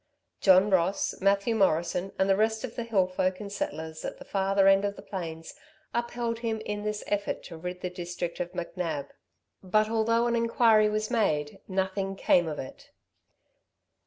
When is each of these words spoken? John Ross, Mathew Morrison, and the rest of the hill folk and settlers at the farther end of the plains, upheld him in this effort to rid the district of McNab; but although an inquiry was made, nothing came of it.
John 0.39 0.71
Ross, 0.71 1.13
Mathew 1.21 1.53
Morrison, 1.53 2.11
and 2.17 2.27
the 2.27 2.35
rest 2.35 2.63
of 2.63 2.75
the 2.75 2.81
hill 2.85 3.05
folk 3.05 3.39
and 3.39 3.51
settlers 3.51 4.03
at 4.03 4.17
the 4.17 4.25
farther 4.25 4.67
end 4.67 4.83
of 4.83 4.95
the 4.95 5.03
plains, 5.03 5.53
upheld 5.93 6.39
him 6.39 6.59
in 6.61 6.81
this 6.81 7.03
effort 7.05 7.43
to 7.43 7.55
rid 7.57 7.81
the 7.81 7.89
district 7.91 8.39
of 8.39 8.53
McNab; 8.53 9.09
but 9.61 9.91
although 9.91 10.25
an 10.25 10.35
inquiry 10.35 10.89
was 10.89 11.11
made, 11.11 11.59
nothing 11.67 12.15
came 12.15 12.47
of 12.47 12.57
it. 12.57 12.89